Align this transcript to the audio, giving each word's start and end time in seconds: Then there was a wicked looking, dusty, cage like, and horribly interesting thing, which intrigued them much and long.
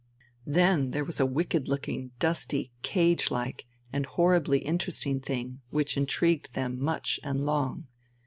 Then 0.47 0.89
there 0.89 1.05
was 1.05 1.19
a 1.19 1.27
wicked 1.27 1.67
looking, 1.67 2.09
dusty, 2.17 2.71
cage 2.81 3.29
like, 3.29 3.67
and 3.93 4.07
horribly 4.07 4.57
interesting 4.57 5.19
thing, 5.19 5.61
which 5.69 5.95
intrigued 5.95 6.55
them 6.55 6.79
much 6.81 7.19
and 7.21 7.45
long. 7.45 7.85